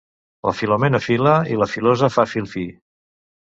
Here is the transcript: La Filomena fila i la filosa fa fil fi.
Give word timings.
La 0.47 0.53
Filomena 0.61 1.01
fila 1.09 1.35
i 1.53 1.59
la 1.65 1.69
filosa 1.75 2.11
fa 2.17 2.27
fil 2.35 2.51
fi. 2.57 2.67